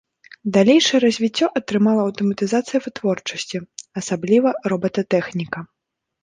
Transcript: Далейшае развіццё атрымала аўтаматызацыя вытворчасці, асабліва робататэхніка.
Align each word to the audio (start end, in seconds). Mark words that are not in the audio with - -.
Далейшае 0.55 0.99
развіццё 1.03 1.47
атрымала 1.59 2.01
аўтаматызацыя 2.09 2.79
вытворчасці, 2.87 3.57
асабліва 4.03 4.49
робататэхніка. 4.75 5.59